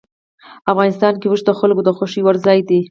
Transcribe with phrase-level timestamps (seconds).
[0.71, 2.79] افغانستان کې اوښ د خلکو د خوښې وړ ځای دی.